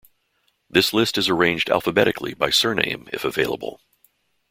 This 0.67 0.93
list 0.93 1.15
is 1.19 1.29
arranged 1.29 1.69
alphabetically 1.69 2.33
by 2.33 2.49
surname 2.49 3.07
if 3.13 3.23
available. 3.23 3.81